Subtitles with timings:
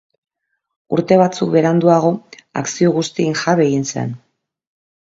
[0.97, 2.11] Urte batzuk beranduago
[2.63, 4.15] akzio guztien jabe egin zen.